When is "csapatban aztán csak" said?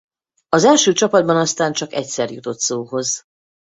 0.93-1.93